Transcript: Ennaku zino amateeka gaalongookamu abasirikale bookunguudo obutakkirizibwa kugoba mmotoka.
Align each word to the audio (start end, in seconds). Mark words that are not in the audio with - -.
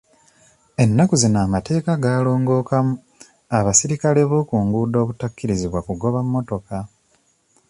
Ennaku 0.83 1.13
zino 1.21 1.37
amateeka 1.45 1.91
gaalongookamu 2.03 2.93
abasirikale 3.57 4.21
bookunguudo 4.29 4.95
obutakkirizibwa 5.03 5.79
kugoba 5.87 6.19
mmotoka. 6.25 6.77